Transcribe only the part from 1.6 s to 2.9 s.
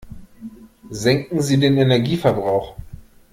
Energieverbrauch!